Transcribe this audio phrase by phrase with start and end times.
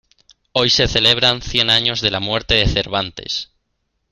[0.53, 3.51] Hoy se celebran cien años de la muerte de Cervantes.